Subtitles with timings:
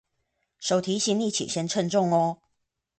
[0.59, 2.41] 手提行李請先稱重喔